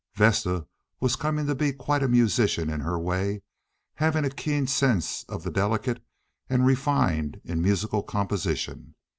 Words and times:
_Vesta 0.17 0.65
was 0.99 1.15
coming 1.15 1.45
to 1.45 1.53
be 1.53 1.71
quite 1.71 2.01
a 2.01 2.07
musician 2.07 2.71
in 2.71 2.79
her 2.79 2.97
way, 2.97 3.43
having 3.93 4.25
a 4.25 4.31
keen 4.31 4.65
sense 4.65 5.23
of 5.29 5.43
the 5.43 5.51
delicate 5.51 6.03
and 6.49 6.65
refined 6.65 7.39
in 7.43 7.61
musical 7.61 8.01
composition. 8.01 8.95